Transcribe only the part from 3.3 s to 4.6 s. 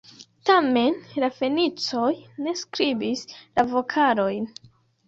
la vokalojn.